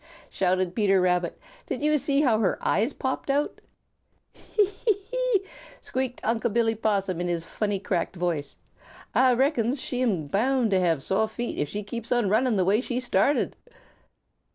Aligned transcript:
shouted 0.31 0.73
Peter 0.73 0.99
Rabbit. 0.99 1.37
"Did 1.67 1.83
you 1.83 1.99
see 1.99 2.21
how 2.21 2.39
her 2.39 2.57
eyes 2.59 2.91
popped 2.91 3.29
out?" 3.29 3.61
"Hee, 4.33 4.65
hee, 4.65 5.01
hee!" 5.11 5.41
squeaked 5.79 6.19
Unc' 6.23 6.51
Billy 6.51 6.73
Possum 6.73 7.21
in 7.21 7.27
his 7.27 7.43
funny 7.45 7.77
cracked 7.77 8.15
voice. 8.15 8.55
"Ah 9.13 9.35
reckons 9.37 9.79
she 9.79 10.01
am 10.01 10.25
bound 10.25 10.71
to 10.71 10.79
have 10.79 11.03
sore 11.03 11.27
feet 11.27 11.59
if 11.59 11.69
she 11.69 11.83
keeps 11.83 12.11
on 12.11 12.29
running 12.29 12.55
the 12.55 12.65
way 12.65 12.81
she 12.81 12.99
started." 12.99 13.55